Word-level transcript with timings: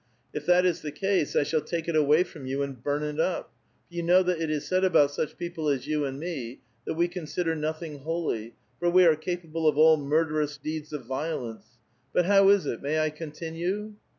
^^ 0.01 0.03
If 0.33 0.47
that 0.47 0.65
is 0.65 0.81
the 0.81 0.95
ease, 1.05 1.35
I 1.35 1.43
shall 1.43 1.61
take 1.61 1.87
it 1.87 1.95
away 1.95 2.23
frotu 2.23 2.47
you 2.47 2.63
and 2.63 2.81
burn 2.83 3.03
it 3.03 3.19
up, 3.19 3.51
for 3.87 3.93
you 3.93 4.01
know 4.01 4.23
'that 4.23 4.41
it 4.41 4.49
is 4.49 4.65
said 4.65 4.83
about 4.83 5.11
such 5.11 5.37
people 5.37 5.67
as 5.69 5.85
you 5.85 6.05
and 6.05 6.19
me, 6.19 6.61
that 6.87 6.95
we 6.95 7.07
con 7.07 7.27
sider 7.27 7.55
nothing 7.55 7.99
hol}^, 7.99 8.51
for 8.79 8.89
we 8.89 9.05
are 9.05 9.15
capable 9.15 9.67
of 9.67 9.77
all 9.77 9.97
murderous 9.97 10.57
<ieeds 10.65 10.91
of 10.91 11.05
violence. 11.05 11.77
But 12.13 12.25
how 12.25 12.49
is 12.49 12.65
it? 12.65 12.81
may 12.81 12.97
1 12.97 13.11
continue?" 13.11 13.93